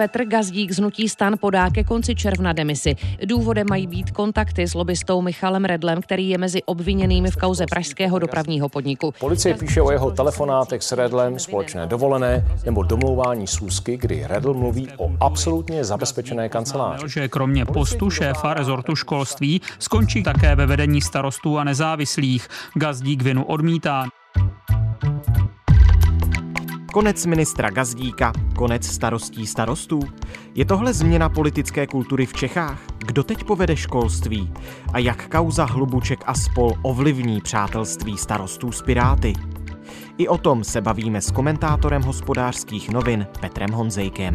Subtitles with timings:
[0.00, 2.96] Petr Gazdík z Nutí stan podá ke konci června demisi.
[3.24, 8.18] Důvodem mají být kontakty s lobbystou Michalem Redlem, který je mezi obviněnými v kauze pražského
[8.18, 9.14] dopravního podniku.
[9.20, 14.88] Policie píše o jeho telefonátech s Redlem, společné dovolené nebo domlouvání schůzky, kdy Redl mluví
[14.96, 17.08] o absolutně zabezpečené kanceláři.
[17.08, 22.48] Že kromě postu šéfa rezortu školství skončí také ve vedení starostů a nezávislých.
[22.74, 24.06] Gazdík vinu odmítá.
[26.92, 30.00] Konec ministra Gazdíka, konec starostí starostů.
[30.54, 32.78] Je tohle změna politické kultury v Čechách?
[32.98, 34.52] Kdo teď povede školství?
[34.92, 39.32] A jak kauza Hlubuček a spol ovlivní přátelství starostů s Piráty?
[40.18, 44.34] I o tom se bavíme s komentátorem hospodářských novin Petrem Honzejkem.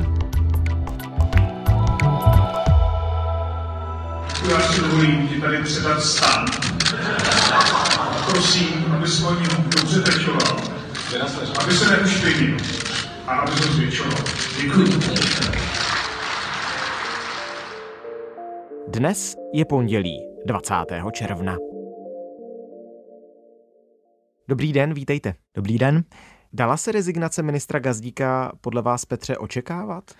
[4.50, 6.46] Já si dovolím ti tady předat stan.
[8.32, 10.75] Prosím, aby se o něm dobře pečoval
[11.62, 12.58] aby se neušpinil
[13.28, 14.24] a aby se zvětšoval.
[14.62, 14.86] Děkuji.
[18.88, 20.74] Dnes je pondělí 20.
[21.12, 21.58] června.
[24.48, 25.34] Dobrý den, vítejte.
[25.56, 26.04] Dobrý den.
[26.54, 30.12] Dala se rezignace ministra Gazdíka podle vás, Petře, očekávat?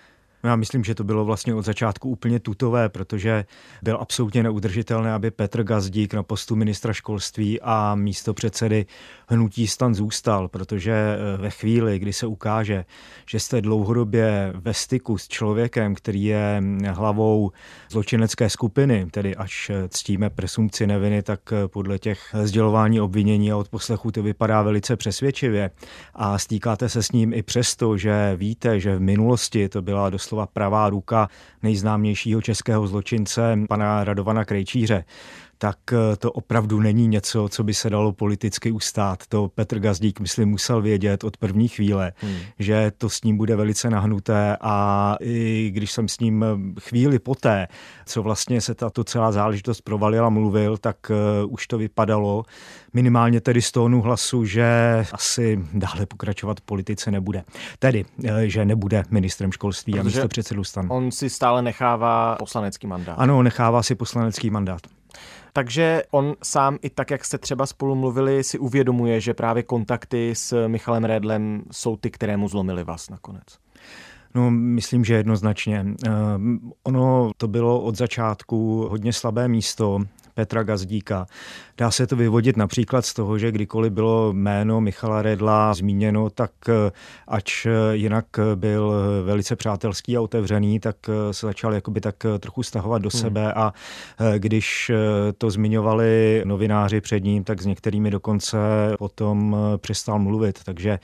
[0.46, 3.44] No já myslím, že to bylo vlastně od začátku úplně tutové, protože
[3.82, 8.86] byl absolutně neudržitelné, aby Petr Gazdík na postu ministra školství a místo předsedy
[9.28, 12.84] hnutí stan zůstal, protože eh, ve chvíli, kdy se ukáže,
[13.30, 17.52] že jste dlouhodobě ve styku s člověkem, který je hm, hlavou
[17.90, 23.64] zločinecké skupiny, tedy až eh, ctíme presumpci neviny, tak eh, podle těch sdělování obvinění a
[23.70, 25.70] poslechu to vypadá velice přesvědčivě.
[26.14, 30.35] A stýkáte se s ním i přesto, že víte, že v minulosti to byla doslova
[30.36, 31.28] doslova pravá ruka
[31.62, 35.04] nejznámějšího českého zločince, pana Radovana Krejčíře
[35.58, 39.26] tak eh, to opravdu není něco, co by se dalo politicky ustát.
[39.28, 42.36] To Petr Gazdík, myslím, musel vědět od první chvíle, hmm.
[42.58, 47.18] že to s ním bude velice nahnuté a i když jsem s ním eh, chvíli
[47.18, 47.68] poté,
[48.06, 52.44] co vlastně se tato celá záležitost provalila, mluvil, tak uh, už to vypadalo,
[52.92, 54.66] minimálně tedy z tónu hlasu, že
[55.12, 57.44] asi dále pokračovat v politice nebude.
[57.78, 58.04] Tedy,
[58.44, 60.86] že nebude ministrem školství Protože a místo předsedu stan.
[60.88, 63.14] On si stále nechává poslanecký mandát.
[63.18, 64.80] Ano, nechává si poslanecký mandát.
[65.52, 70.34] Takže on sám i tak, jak jste třeba spolu mluvili, si uvědomuje, že právě kontakty
[70.34, 73.44] s Michalem Redlem jsou ty, které mu zlomily vás nakonec.
[74.34, 75.86] No, myslím, že jednoznačně.
[76.82, 80.00] Ono to bylo od začátku hodně slabé místo
[80.36, 81.26] Petra Gazdíka.
[81.78, 86.50] Dá se to vyvodit například z toho, že kdykoliv bylo jméno Michala Redla zmíněno, tak
[86.68, 86.92] eh,
[87.28, 88.24] ač eh, jinak
[88.54, 93.20] byl velice přátelský a otevřený, tak eh, se začal jakoby tak trochu stahovat do hmm.
[93.20, 93.72] sebe a
[94.38, 94.90] když
[95.38, 98.58] to zmiňovali novináři před ním, tak s některými dokonce
[98.98, 100.64] potom přestal mluvit.
[100.64, 100.98] Takže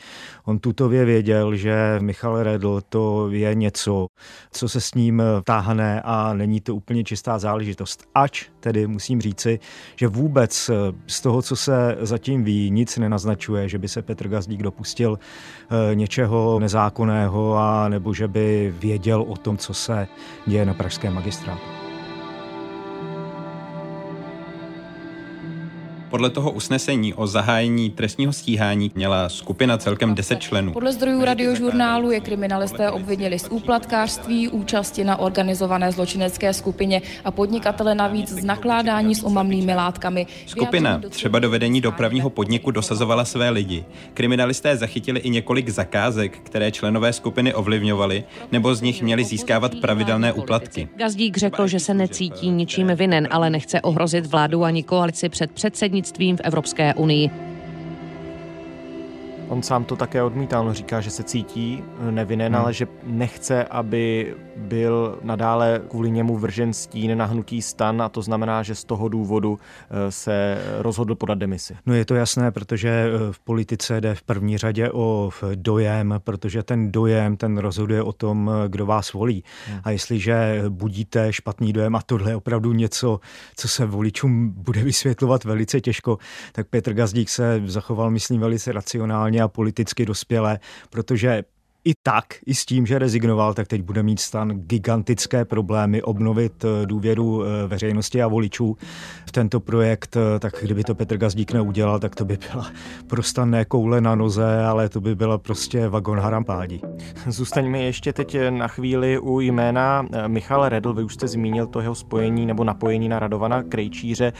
[0.44, 4.06] on tutově věděl, že Michal Redl to je něco,
[4.52, 8.04] co se s ním táhne a není to úplně čistá záležitost.
[8.14, 9.60] Ač tedy musím říci,
[9.96, 10.74] že vůbec eh,
[11.06, 15.94] z toho, co se zatím ví, nic nenaznačuje, že by se Petr Gazdík dopustil eh,
[15.94, 20.08] něčeho nezákonného a nebo že by věděl o tom, co se
[20.46, 21.81] děje na pražském magistrátu.
[26.12, 30.72] Podle toho usnesení o zahájení trestního stíhání měla skupina celkem 10 členů.
[30.72, 37.94] Podle zdrojů radiožurnálu je kriminalisté obvinili z úplatkářství, účasti na organizované zločinecké skupině a podnikatele
[37.94, 40.26] navíc z nakládání s omamnými látkami.
[40.46, 43.84] Skupina třeba do vedení dopravního podniku dosazovala své lidi.
[44.14, 50.32] Kriminalisté zachytili i několik zakázek, které členové skupiny ovlivňovali, nebo z nich měli získávat pravidelné
[50.32, 50.88] úplatky.
[50.96, 56.01] Gazdík řekl, že se necítí ničím vinen, ale nechce ohrozit vládu ani koalici před předsednictvím
[56.02, 57.51] předsednictvím v Evropské unii.
[59.52, 62.62] On sám to také odmítá, on říká, že se cítí nevinen, hmm.
[62.62, 68.22] ale že nechce, aby byl nadále kvůli němu vržen stín na hnutí stan a to
[68.22, 71.76] znamená, že z toho důvodu eh, se rozhodl podat demisi.
[71.86, 76.62] No je to jasné, protože eh, v politice jde v první řadě o dojem, protože
[76.62, 79.44] ten dojem, ten rozhoduje o tom, eh, kdo vás volí.
[79.68, 79.80] Hmm.
[79.84, 83.20] A jestliže budíte špatný dojem a tohle je opravdu něco,
[83.56, 86.18] co se voličům bude vysvětlovat velice těžko,
[86.52, 90.58] tak Petr Gazdík se zachoval, myslím, velice racionálně a politicky dospěle,
[90.90, 91.44] protože
[91.84, 96.64] i tak, i s tím, že rezignoval, tak teď bude mít stan gigantické problémy obnovit
[96.64, 98.76] eh, důvěru eh, veřejnosti a voličů
[99.26, 100.16] v tento projekt.
[100.16, 102.66] Eh, tak kdyby to Petr Gazdík neudělal, tak to by byla
[103.06, 106.80] prostě ne koule na noze, ale to by byla prostě vagon harampádí.
[107.26, 110.94] Zůstaňme ještě teď na chvíli u jména Michal Redl.
[110.94, 114.32] Vy už jste zmínil to jeho spojení nebo napojení na Radovana Krejčíře.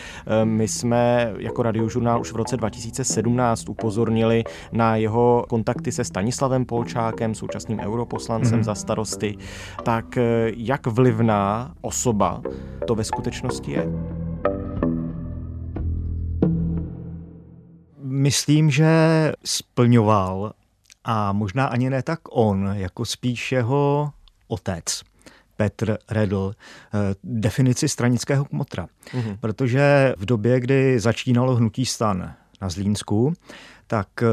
[0.44, 7.31] My jsme jako radiožurnál už v roce 2017 upozornili na jeho kontakty se Stanislavem Polčákem,
[7.32, 8.64] Hamáčkem, současným europoslancem mm.
[8.64, 9.36] za starosty,
[9.82, 12.42] tak eh, jak vlivná osoba
[12.86, 13.86] to ve skutečnosti je?
[18.02, 20.52] Myslím, že splňoval
[21.04, 24.12] a možná ani ne tak on, jako spíš jeho
[24.48, 25.02] otec.
[25.56, 28.86] Petr Redl eh, definici stranického kmotra.
[29.12, 29.36] Mm-hmm.
[29.40, 33.32] Protože v době, kdy začínalo hnutí stan na Zlínsku,
[33.86, 34.26] tak eh,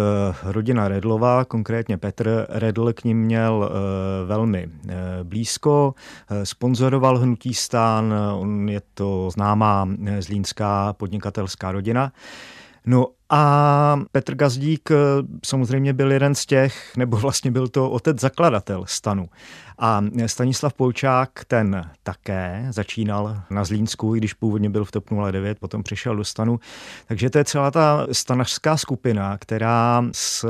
[0.43, 5.93] rodina Redlová, konkrétně Petr Redl, k ním měl eh, velmi eh, blízko,
[6.43, 9.89] sponzoroval hnutí stán, on je to známá
[10.19, 12.11] zlínská podnikatelská rodina.
[12.85, 14.89] No a Petr Gazdík
[15.45, 19.29] samozřejmě byl jeden z těch, nebo vlastně byl to otec zakladatel stanu.
[19.81, 25.59] A Stanislav Polčák, ten také začínal na Zlínsku, i když původně byl v TOP 09,
[25.59, 26.59] potom přišel do stanu.
[27.07, 30.45] Takže to je celá ta stanařská skupina, která s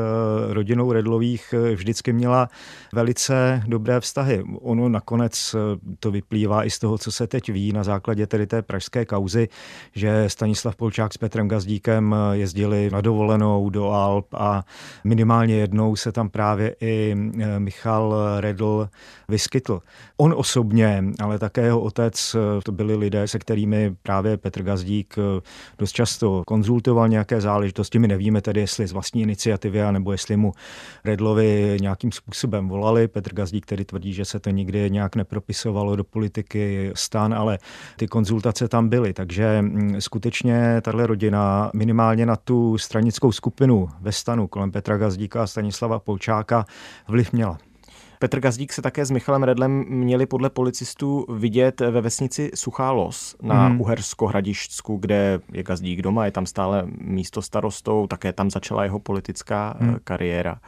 [0.49, 2.49] rodinou Redlových vždycky měla
[2.93, 4.43] velice dobré vztahy.
[4.61, 5.55] Ono nakonec
[5.99, 9.49] to vyplývá i z toho, co se teď ví na základě tedy té pražské kauzy,
[9.91, 14.65] že Stanislav Polčák s Petrem Gazdíkem jezdili na dovolenou do Alp a
[15.03, 17.15] minimálně jednou se tam právě i
[17.57, 18.89] Michal Redl
[19.29, 19.81] vyskytl.
[20.17, 25.41] On osobně, ale také jeho otec, to byli lidé, se kterými právě Petr Gazdík eh,
[25.77, 27.99] dost často konzultoval nějaké záležitosti.
[27.99, 30.53] My nevíme tedy, jestli z vlastní iniciativy, nebo jestli mu
[31.05, 33.07] Redlovi nějakým způsobem volali.
[33.07, 37.59] Petr Gazdík tedy tvrdí, že se to nikdy nějak nepropisovalo do politiky stan, ale
[37.97, 39.13] ty konzultace tam byly.
[39.13, 45.43] Takže mm, skutečně tahle rodina minimálně na tu stranickou skupinu ve stanu kolem Petra Gazdíka
[45.43, 46.65] a Stanislava Polčáka
[47.07, 47.68] vliv měla.
[48.19, 53.35] Petr Gazdík se také s Michalem Redlem měli podle policistů vidět ve vesnici Suchá Los
[53.41, 53.81] na hmm.
[53.81, 59.75] Uhersko-Hradišťsku, kde je Gazdík doma, je tam stále místo starostou, také tam začala jeho politická
[59.79, 59.97] hmm.
[60.03, 60.59] kariéra.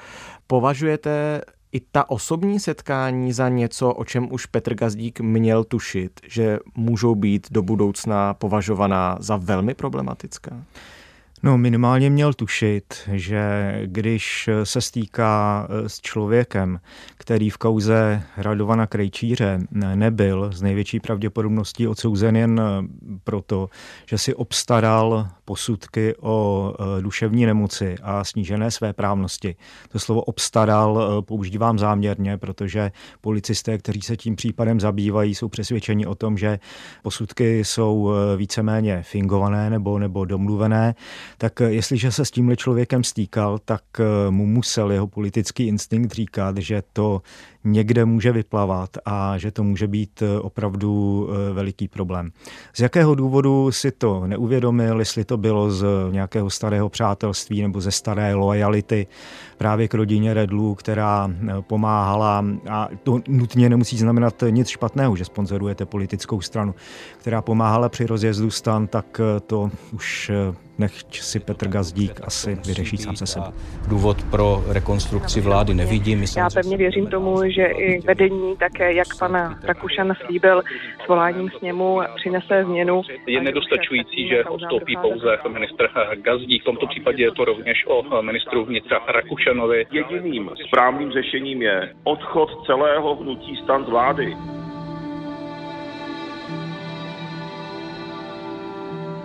[0.47, 6.59] Považujete i ta osobní setkání za něco, o čem už Petr Gazdík měl tušit, že
[6.75, 10.63] můžou být do budoucna považovaná za velmi problematická?
[11.43, 16.79] No, minimálně měl tušit, že když se stýká eh, s člověkem,
[17.17, 22.87] který v kauze Radovana Krejčíře nebyl z největší pravděpodobností odsouzen jen eh,
[23.23, 23.69] proto,
[24.05, 29.55] že si obstaral posudky o eh, duševní nemoci a snížené své právnosti.
[29.89, 32.91] To slovo obstaral používám záměrně, protože
[33.21, 36.59] policisté, kteří se tím případem zabývají, jsou přesvědčeni o tom, že
[37.03, 40.95] posudky jsou víceméně fingované nebo, nebo domluvené
[41.41, 46.57] tak jestliže se s tímhle člověkem stýkal, tak eh, mu musel jeho politický instinkt říkat,
[46.57, 47.21] že to
[47.63, 52.31] někde může vyplavat a že to může být eh, opravdu eh, veliký problém.
[52.73, 57.91] Z jakého důvodu si to neuvědomil, jestli to bylo z nějakého starého přátelství nebo ze
[57.91, 59.07] staré lojality
[59.57, 61.31] právě k rodině Redlů, která
[61.61, 66.75] pomáhala a to nutně nemusí znamenat nic špatného, že sponzorujete politickou stranu,
[67.17, 70.31] která pomáhala při rozjezdu stan, tak to už
[70.81, 73.53] nechť si Petr Gazdík asi vyřeší sám se sebou.
[73.87, 76.25] Důvod pro rekonstrukci vlády nevidím.
[76.37, 80.61] Já pevně věřím tomu, že i vedení, také jak pan Rakušan slíbil
[81.05, 83.01] svoláním sněmu, přinese změnu.
[83.27, 86.61] Je nedostačující, že odstoupí pouze ministr Gazdík.
[86.61, 89.85] V tomto případě je to rovněž o ministru vnitra Rakušanovi.
[89.91, 94.35] Jediným správným řešením je odchod celého hnutí stan z vlády.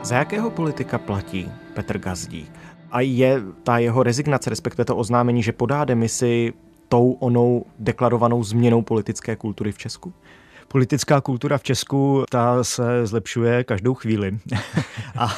[0.03, 2.51] Za jakého politika platí Petr Gazdík?
[2.93, 6.53] A je ta jeho rezignace, respektive to oznámení, že podá demisi
[6.89, 10.13] tou onou deklarovanou změnou politické kultury v Česku?
[10.69, 14.39] politická kultura v Česku ta se zlepšuje každou chvíli.
[15.19, 15.29] a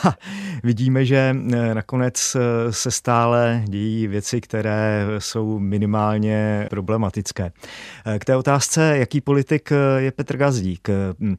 [0.62, 7.52] vidíme, že eh, nakonec eh, se stále dějí věci, které jsou minimálně problematické.
[8.06, 10.88] Eh, k té otázce, jaký politik je Petr Gazdík.
[11.20, 11.36] Hm,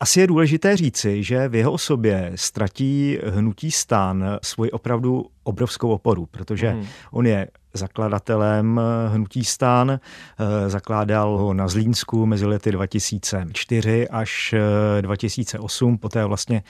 [0.00, 6.26] asi je důležité říci, že v jeho osobě ztratí hnutí stan svoji opravdu obrovskou oporu,
[6.26, 6.86] protože hmm.
[7.12, 14.54] on je zakladatelem hnutí stan, eh, zakládal ho na Zlínsku mezi lety 2004 až
[15.00, 16.62] 2008, eh, poté vlastně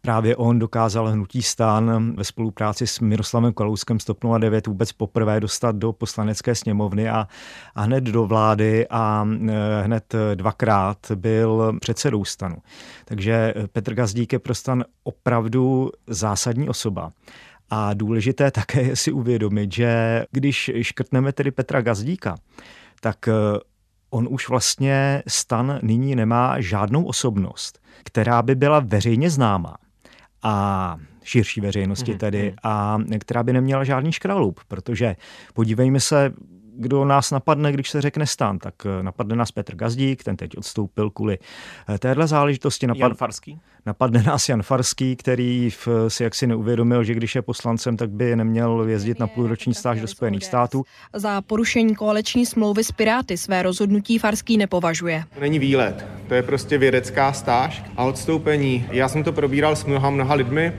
[0.00, 5.40] právě on dokázal hnutí stan ve spolupráci s Miroslavem Kalouskem z TOP 09 vůbec poprvé
[5.40, 7.26] dostat do poslanecké sněmovny a,
[7.74, 9.26] a hned do vlády a
[9.82, 12.56] hned dvakrát byl předsedou stanu.
[13.04, 17.12] Takže Petr Gazdík je pro stan opravdu zásadní osoba.
[17.70, 22.36] A důležité také je si uvědomit, že když škrtneme tedy Petra Gazdíka,
[23.00, 23.32] tak e,
[24.10, 29.76] on už vlastně stan nyní nemá žádnou osobnost, která by byla veřejně známá
[30.42, 32.56] a širší veřejnosti mhm, tedy, mhm.
[32.62, 35.16] a která by neměla žádný škraloup, protože
[35.54, 36.32] podívejme se,
[36.78, 40.56] kdo nás napadne, když se řekne stan, tak eh, napadne nás Petr Gazdík, ten teď
[40.58, 41.38] odstoupil kvůli
[41.88, 42.86] eh, téhle záležitosti.
[42.86, 43.00] Napad...
[43.00, 43.60] Jan Farský?
[43.86, 45.70] Napadne nás Jan Farský, který
[46.08, 50.06] si jaksi neuvědomil, že když je poslancem, tak by neměl jezdit na půlroční stáž do
[50.06, 50.84] Spojených států.
[51.14, 55.24] Za porušení koaliční smlouvy s Piráty své rozhodnutí Farský nepovažuje.
[55.34, 58.86] To není výlet, to je prostě vědecká stáž a odstoupení.
[58.90, 60.72] Já jsem to probíral s mnoha, mnoha lidmi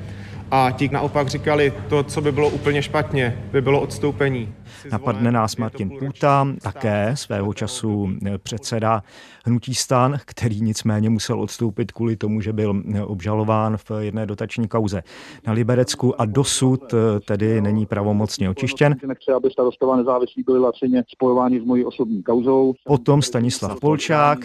[0.51, 4.53] a ti naopak říkali, to, co by bylo úplně špatně, by bylo odstoupení.
[4.91, 8.09] Napadne nás Martin Půta, také svého času
[8.43, 9.03] předseda
[9.45, 15.03] Hnutí stan, který nicméně musel odstoupit kvůli tomu, že byl obžalován v jedné dotační kauze
[15.47, 16.93] na Liberecku a dosud
[17.27, 18.95] tedy není pravomocně očištěn.
[19.07, 22.73] Nechci, aby starostové nezávislí byli lacině spojováni s mojí osobní kauzou.
[22.85, 24.39] Potom Stanislav Polčák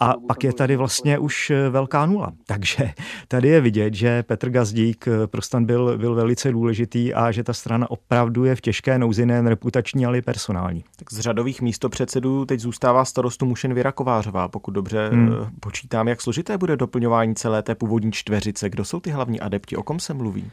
[0.00, 2.32] a pak je tady vlastně už velká nula.
[2.46, 2.90] Takže
[3.28, 7.52] tady je vidět, že Petr Gazdík pro stan byl, byl velice důležitý a že ta
[7.52, 10.84] strana opravdu je v těžké nouzi nejen reputační, ale i personální.
[10.96, 14.48] Tak z řadových místopředsedů teď zůstává starostu Mušen Věra Kovářová.
[14.48, 15.32] Pokud dobře hmm.
[15.32, 18.70] Eh, počítám, jak složité bude doplňování celé té původní čtveřice.
[18.70, 20.50] Kdo jsou ty hlavní adepti, o kom se mluví?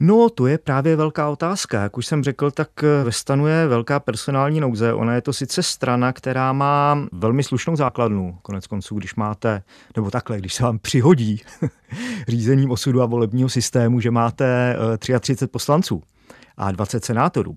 [0.00, 1.82] No, to je právě velká otázka.
[1.82, 4.92] Jak už jsem řekl, tak eh, ve stanu je velká personální nouze.
[4.92, 8.38] Ona je to sice strana, která má velmi slušnou základnu.
[8.42, 9.62] Konec konců, když máte,
[9.96, 11.40] nebo takhle, když se vám přihodí
[12.28, 16.02] řízením osudu a volebního systému, že máte 33 eh, poslanců
[16.56, 17.54] a 20 senátorů,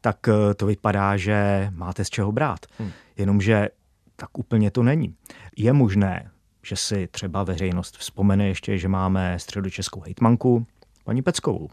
[0.00, 2.66] tak eh, to vypadá, že máte z čeho brát.
[2.78, 2.90] Hmm.
[3.16, 3.68] Jenomže
[4.16, 5.14] tak úplně to není.
[5.56, 6.30] Je možné,
[6.62, 10.66] že si třeba veřejnost vzpomene ještě, že máme středočeskou hejtmanku,
[11.04, 11.68] paní Peckovou.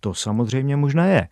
[0.00, 1.28] To samozřejmě možné je.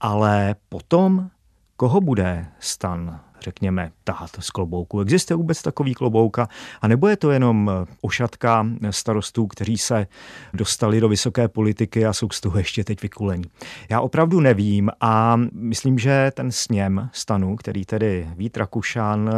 [0.00, 1.30] Ale potom,
[1.76, 5.00] koho bude stan řekněme, tahat z klobouku.
[5.00, 6.48] Existuje vůbec takový klobouka?
[6.82, 10.06] A nebo je to jenom ošatka starostů, kteří se
[10.54, 13.44] dostali do vysoké politiky a jsou z toho ještě teď vykulení?
[13.90, 19.30] Já opravdu nevím a myslím, že ten sněm stanu, který tedy Vít Rakušan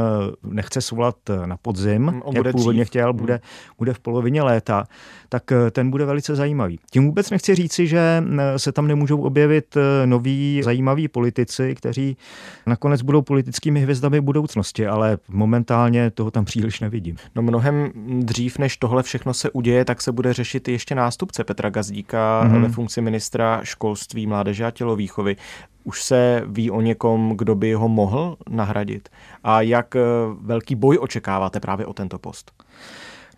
[0.43, 2.89] nechce svolat na podzim, On jak původně dřív.
[2.89, 3.41] chtěl, bude,
[3.79, 4.87] bude v polovině léta,
[5.29, 6.79] tak ten bude velice zajímavý.
[6.91, 8.25] Tím vůbec nechci říci, že
[8.57, 12.17] se tam nemůžou objevit noví zajímaví politici, kteří
[12.67, 17.17] nakonec budou politickými hvězdami budoucnosti, ale momentálně toho tam příliš nevidím.
[17.35, 21.71] No mnohem dřív, než tohle všechno se uděje, tak se bude řešit ještě nástupce Petra
[21.71, 22.63] Gazdíka mm-hmm.
[22.63, 25.37] ve funkci ministra školství, mládeže a tělovýchovy.
[25.85, 29.09] Už se ví o někom, kdo by ho mohl nahradit?
[29.45, 30.01] A jak eh,
[30.41, 32.53] velký boj očekáváte právě o tento post?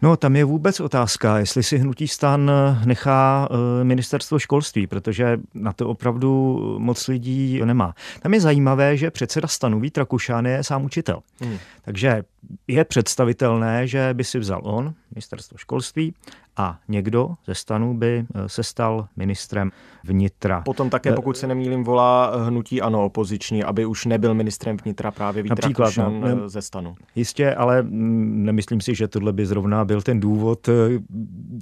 [0.02, 5.40] No, tam je vůbec otázka, jestli si hnutí stan eh, nechá eh, ministerstvo školství, protože
[5.54, 7.94] na to opravdu moc lidí nemá.
[8.22, 11.20] Tam je zajímavé, že předseda stanu Vít Rakušan je sám učitel.
[11.40, 11.58] Hmm.
[11.82, 12.22] Takže
[12.68, 16.14] je představitelné, že by si vzal on, ministerstvo školství,
[16.60, 19.70] a někdo ze stanu by eh, se stal ministrem
[20.04, 20.60] vnitra.
[20.60, 25.42] Potom také, pokud se nemýlím, volá hnutí ano opoziční, aby už nebyl ministrem vnitra právě
[25.42, 26.94] Vít Například, no, ze stanu.
[27.14, 30.72] Jistě, ale mm, nemyslím si, že tohle by zrovna byl ten důvod, eh,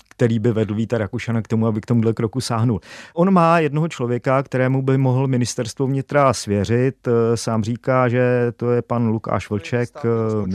[0.09, 2.81] který by vedl Víta Rakušana k tomu, aby k tomuhle kroku sáhnul.
[3.15, 7.09] On má jednoho člověka, kterému by mohl ministerstvo vnitra svěřit.
[7.09, 9.91] Eh, sám říká, že to je pan Lukáš Vlček,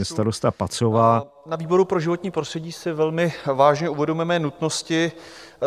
[0.02, 1.33] starosta Pacova.
[1.46, 5.12] Na výboru pro životní prostředí si velmi vážně uvědomujeme nutnosti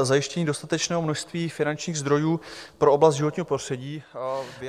[0.05, 2.39] zajištění dostatečného množství finančních zdrojů
[2.77, 4.03] pro oblast životního prostředí.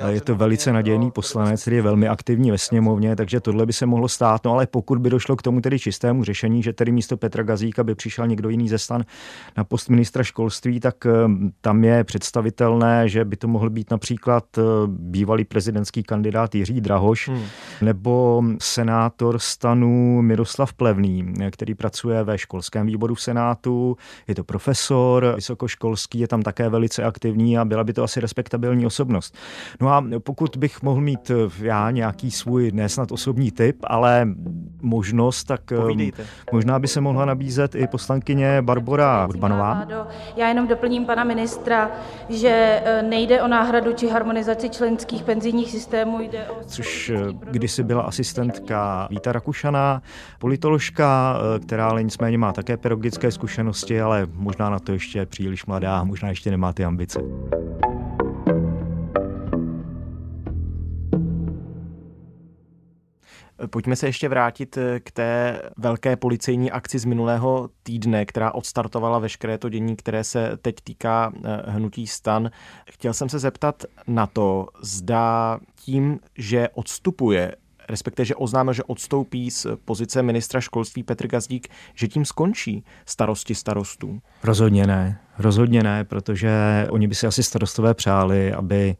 [0.07, 3.85] Je to velice nadějný poslanec, který je velmi aktivní ve sněmovně, takže tohle by se
[3.85, 4.45] mohlo stát.
[4.45, 7.83] No ale pokud by došlo k tomu tedy čistému řešení, že tedy místo Petra Gazíka
[7.83, 9.03] by přišel někdo jiný ze stan
[9.57, 11.11] na post ministra školství, tak eh,
[11.61, 17.27] tam je představitelné, že by to mohl být například eh, bývalý prezidentský kandidát Jiří Drahoš
[17.27, 17.43] hmm.
[17.81, 25.18] nebo senátor stanu Miroslav Plevný, který pracuje ve školském výboru v Senátu, je to profesor,
[25.19, 29.35] profesor vysokoškolský je tam také velice aktivní a byla by to asi respektabilní osobnost.
[29.81, 34.27] No a pokud bych mohl mít eh, já nějaký svůj nesnad osobní typ, ale
[34.81, 36.25] možnost, tak eh, Povídejte.
[36.51, 39.87] možná by se mohla nabízet i poslankyně Barbora Urbanová.
[40.35, 41.91] Já jenom doplním pana ministra,
[42.29, 46.55] že eh, nejde o náhradu či harmonizaci členských penzijních systémů, jde o...
[46.65, 47.11] Což
[47.51, 50.01] kdysi byla asistentka Víta Rakušana,
[50.39, 55.99] politoložka, která ale nicméně má také pedagogické zkušenosti, ale možná na to ještě příliš mladá
[55.99, 57.19] a možná ještě nemá ty ambice.
[63.67, 69.19] Pojďme se ještě vrátit eh, k té velké policejní akci z minulého týdne, která odstartovala
[69.19, 72.51] veškeré to dění, které se teď týká eh, hnutí stan.
[72.91, 77.55] Chtěl jsem se zeptat na to, zda tím, že odstupuje
[77.89, 83.55] respektive, že oznámil, že odstoupí z pozice ministra školství Petr Gazdík, že tím skončí starosti
[83.55, 84.21] starostů?
[84.43, 85.19] Rozhodně ne.
[85.37, 86.51] Rozhodně ne, protože
[86.89, 88.95] oni by si asi starostové přáli, aby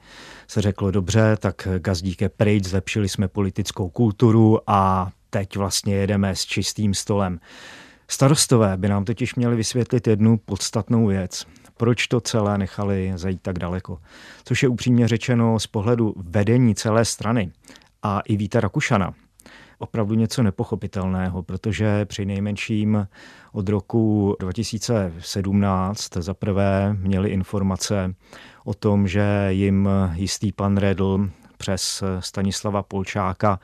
[0.48, 6.36] se řeklo dobře, tak Gazdík je pryč, zlepšili jsme politickou kulturu a teď vlastně jedeme
[6.36, 7.40] s čistým stolem.
[8.08, 11.46] Starostové by nám totiž měli vysvětlit jednu podstatnou věc.
[11.78, 14.00] Proč to celé nechali zajít tak daleko?
[14.44, 17.52] Což je upřímně řečeno z pohledu vedení celé strany
[18.04, 19.14] a i Víta Rakušana.
[19.80, 23.08] Opravdu něco nepochopitelného, protože při nejmenším
[23.52, 28.16] od roku 2017 zaprvé měli informace
[28.66, 33.60] o tom, že jim jistý pan Redl přes Stanislava Polčáka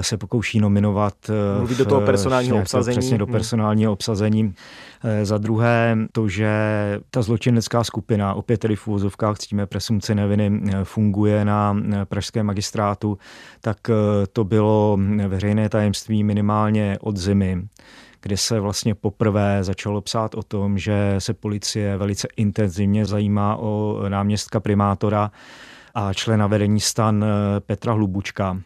[0.00, 2.98] se pokouší nominovat eh, Mluví do toho personálního obsazení.
[2.98, 3.32] Přesně do hmm.
[3.32, 4.54] personálního obsazení.
[5.04, 6.50] Eh, za druhé to, že
[7.10, 13.18] ta zločinecká skupina, opět tedy v úvozovkách ctíme presumci neviny, funguje na pražském magistrátu,
[13.60, 13.76] tak
[14.32, 17.62] to bylo veřejné tajemství minimálně od zimy
[18.20, 24.02] kde se vlastně poprvé začalo psát o tom, že se policie velice intenzivně zajímá o
[24.08, 25.30] náměstka primátora
[25.94, 28.58] a člena vedení stan eh, Petra Hlubučka.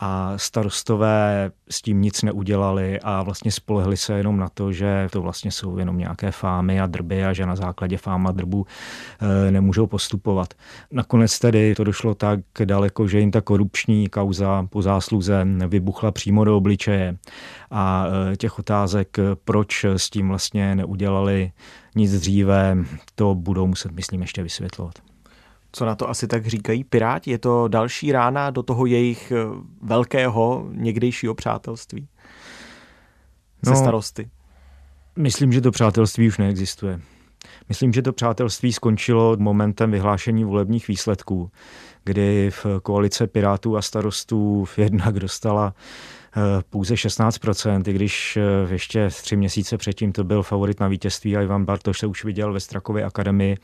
[0.00, 5.22] A starostové s tím nic neudělali a vlastně spolehli se jenom na to, že to
[5.22, 8.66] vlastně jsou jenom nějaké fámy a drby a že na základě fáma drbu
[9.20, 10.54] eh, nemůžou postupovat.
[10.90, 16.44] Nakonec tedy to došlo tak daleko, že jim ta korupční kauza po zásluze vybuchla přímo
[16.44, 17.16] do obličeje
[17.70, 21.52] a eh, těch otázek, proč s tím vlastně neudělali
[21.94, 22.76] nic dříve,
[23.14, 25.05] to budou muset, myslím, ještě vysvětlovat.
[25.76, 27.30] Co na to asi tak říkají Piráti?
[27.30, 29.36] Je to další rána do toho jejich eh,
[29.82, 32.08] velkého někdejšího přátelství
[33.64, 34.30] se no, starosty?
[35.16, 37.00] Myslím, že to přátelství už neexistuje.
[37.68, 41.50] Myslím, že to přátelství skončilo momentem vyhlášení volebních výsledků,
[42.04, 45.74] kdy v koalice Pirátů a starostů jednak dostala
[46.70, 51.42] pouze 16%, i když eh, ještě tři měsíce předtím to byl favorit na vítězství a
[51.42, 53.56] Ivan Bartoš se už viděl ve Strakově akademii,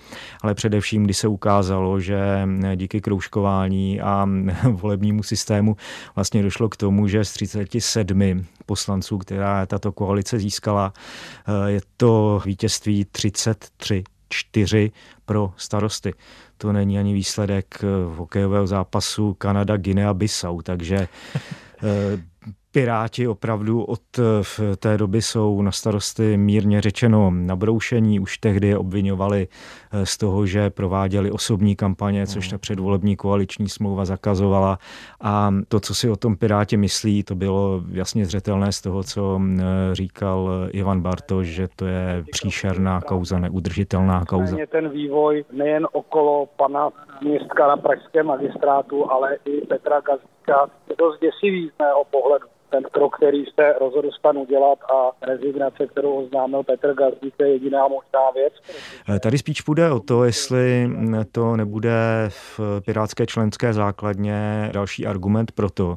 [0.43, 2.19] ale především, když se ukázalo, že
[2.65, 4.29] eh, díky kroužkování a
[4.71, 5.77] volebnímu systému
[6.15, 10.93] vlastně došlo k tomu, že z 37 poslanců, která tato koalice získala,
[11.67, 14.91] je to vítězství 33 4
[15.25, 16.15] pro starosty.
[16.57, 17.85] To není ani výsledek
[18.17, 21.09] hokejového zápasu Kanada-Guinea-Bissau, takže
[22.73, 28.21] Piráti opravdu od eh, té doby jsou na starosty mírně řečeno nabroušení.
[28.21, 29.49] Už tehdy je obvinovali
[29.93, 34.79] eh, z toho, že prováděli osobní kampaně, což ta předvolební koaliční smlouva zakazovala.
[35.21, 39.41] A to, co si o tom Piráti myslí, to bylo jasně zřetelné z toho, co
[39.41, 39.63] eh,
[39.95, 44.57] říkal Ivan Bartoš, že to je příšerná kauza, neudržitelná kauza.
[44.69, 46.91] Ten vývoj nejen okolo pana
[47.23, 52.83] městka na pražském magistrátu, ale i Petra Gazdíka je dost děsivý z mého pohledu ten
[52.93, 58.31] krok, který se rozhodl stan udělat a rezignace, kterou oznámil Petr Gazdík, je jediná možná
[58.35, 58.53] věc.
[59.09, 60.91] Eh, tady spíš půjde o to, jestli
[61.33, 61.93] to nebude
[62.29, 65.97] v pirátské členské základně další argument pro to,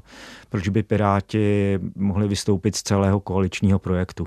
[0.49, 4.25] proč by Piráti mohli vystoupit z celého koaličního projektu.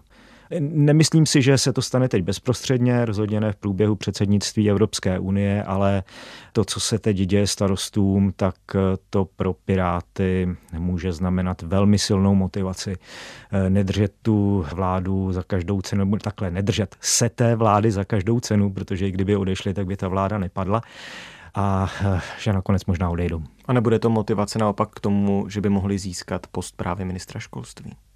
[0.60, 5.62] Nemyslím si, že se to stane teď bezprostředně, rozhodně ne v průběhu předsednictví Evropské unie,
[5.62, 6.02] ale
[6.52, 8.54] to, co se teď děje starostům, tak
[9.10, 12.96] to pro Piráty může znamenat velmi silnou motivaci
[13.52, 18.40] eh, nedržet tu vládu za každou cenu, nebo takhle nedržet se té vlády za každou
[18.40, 20.82] cenu, protože i kdyby odešli, tak by ta vláda nepadla
[21.54, 23.42] a eh, že nakonec možná odejdou.
[23.64, 28.07] A nebude to motivace naopak k tomu, že by mohli získat post právě ministra školství?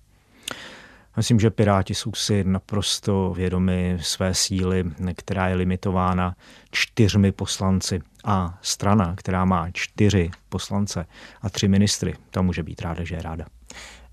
[1.16, 4.84] Myslím, že Piráti jsou si naprosto vědomi své síly,
[5.16, 6.34] která je limitována
[6.70, 8.00] čtyřmi poslanci.
[8.24, 11.06] A strana, která má čtyři poslance
[11.42, 13.44] a tři ministry, ta může být ráda, že je ráda.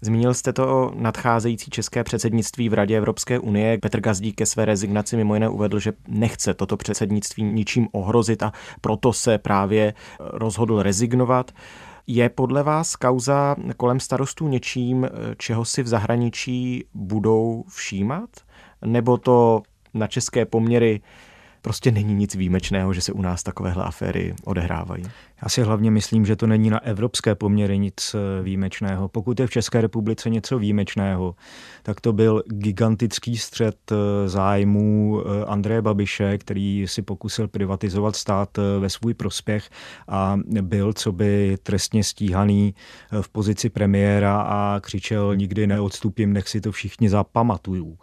[0.02, 3.78] Zmínil jste to o nadcházející české předsednictví v Radě Evropské unie.
[3.78, 8.54] Petr Gazdík ke své rezignaci mimo jiné uvedl, že nechce toto předsednictví ničím ohrozit a
[8.82, 11.52] proto se právě rozhodl rezignovat.
[12.12, 18.30] Je podle vás kauza kolem starostů něčím, čeho si v zahraničí budou všímat?
[18.86, 19.62] Nebo to
[19.94, 21.02] na české poměry
[21.62, 25.04] prostě není nic výjimečného, že se u nás takovéhle aféry odehrávají.
[25.44, 29.08] Já si hlavně myslím, že to není na evropské poměry nic eh, výjimečného.
[29.08, 31.36] Pokud je v České republice něco výjimečného,
[31.84, 38.58] tak to byl gigantický střed eh, zájmů eh, Andreje Babiše, který si pokusil privatizovat stát
[38.80, 39.70] ve svůj prospěch
[40.08, 42.76] a byl co by trestně stíhaný
[43.22, 47.98] v pozici premiéra a křičel nikdy neodstupím, nech si to všichni zapamatují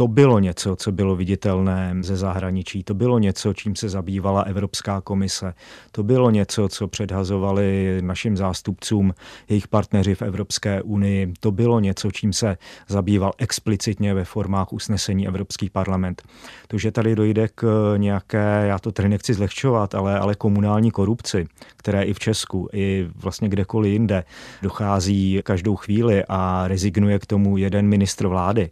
[0.00, 5.00] to bylo něco, co bylo viditelné ze zahraničí, to bylo něco, čím se zabývala Evropská
[5.00, 5.54] komise,
[5.92, 9.14] to bylo něco, co předhazovali našim zástupcům
[9.48, 12.56] jejich partneři v Evropské unii, to bylo něco, čím se
[12.88, 16.22] zabýval explicitně ve formách usnesení Evropský parlament.
[16.68, 21.46] To, že tady dojde k nějaké, já to tady nechci zlehčovat, ale, ale komunální korupci,
[21.76, 24.24] které i v Česku, i vlastně kdekoliv jinde
[24.62, 28.70] dochází každou chvíli a rezignuje k tomu jeden ministr vlády,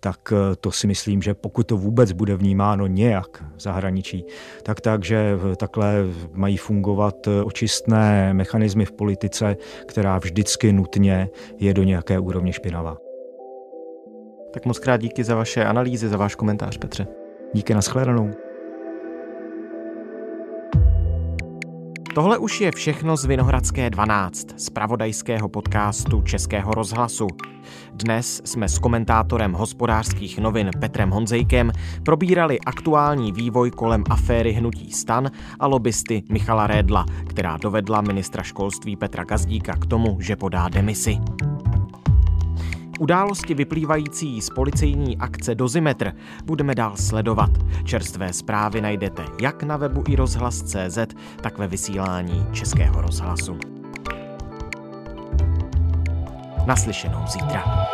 [0.00, 4.24] tak eh, to si myslím, že pokud to vůbec bude vnímáno nějak v zahraničí,
[4.62, 5.94] tak tak, že takhle
[6.32, 12.96] mají fungovat eh, očistné mechanismy v politice, která vždycky nutně je do nějaké úrovně špinavá.
[14.52, 17.06] Tak moc krát díky za vaše analýzy, za váš komentář, Petře.
[17.54, 18.49] Díky, nashledanou.
[22.20, 27.26] Tohle už je všechno z Vinohradské 12, z pravodajského podcastu Českého rozhlasu.
[27.94, 31.72] Dnes jsme s komentátorem hospodářských novin Petrem Honzejkem
[32.04, 35.30] probírali aktuální vývoj kolem aféry Hnutí stan
[35.60, 41.18] a lobbysty Michala Rédla, která dovedla ministra školství Petra Gazdíka k tomu, že podá demisi.
[43.00, 46.12] Události vyplývající z policejní akce Dozimetr
[46.44, 47.50] budeme dál sledovat.
[47.84, 50.98] Čerstvé zprávy najdete jak na webu i rozhlas.cz,
[51.42, 53.58] tak ve vysílání Českého rozhlasu.
[56.66, 57.86] Naslyšenou zítra.